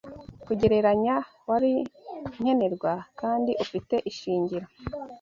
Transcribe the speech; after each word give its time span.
kugereranya 0.45 1.15
wari 1.49 1.71
nkenerwa 2.39 2.93
kandi 3.19 3.51
ufite 3.63 3.95
ishingiro 4.11 4.67